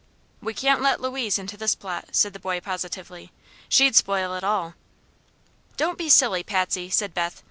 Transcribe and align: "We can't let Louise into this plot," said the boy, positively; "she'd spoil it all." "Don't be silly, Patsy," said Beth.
"We 0.41 0.55
can't 0.55 0.81
let 0.81 0.99
Louise 0.99 1.37
into 1.37 1.57
this 1.57 1.75
plot," 1.75 2.09
said 2.15 2.33
the 2.33 2.39
boy, 2.39 2.59
positively; 2.59 3.31
"she'd 3.69 3.95
spoil 3.95 4.33
it 4.33 4.43
all." 4.43 4.73
"Don't 5.77 5.99
be 5.99 6.09
silly, 6.09 6.41
Patsy," 6.41 6.89
said 6.89 7.13
Beth. 7.13 7.39